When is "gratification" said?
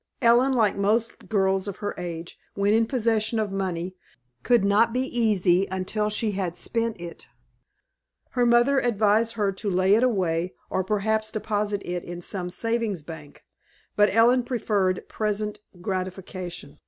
15.83-16.79